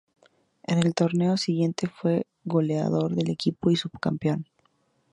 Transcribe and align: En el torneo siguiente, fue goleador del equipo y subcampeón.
En 0.63 0.79
el 0.79 0.95
torneo 0.95 1.37
siguiente, 1.37 1.85
fue 1.87 2.25
goleador 2.43 3.13
del 3.13 3.29
equipo 3.29 3.69
y 3.69 3.75
subcampeón. 3.75 4.47